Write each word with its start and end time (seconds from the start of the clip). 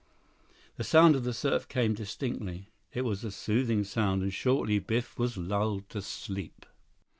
The 0.77 0.83
sound 0.83 1.15
of 1.15 1.25
the 1.25 1.31
surf 1.31 1.67
came 1.67 1.93
distinctly. 1.93 2.71
It 2.91 3.03
was 3.05 3.23
a 3.23 3.29
soothing 3.29 3.83
sound, 3.83 4.23
and 4.23 4.33
shortly 4.33 4.79
Biff 4.79 5.19
was 5.19 5.37
lulled 5.37 5.89
to 5.89 6.01
sleep. 6.01 6.65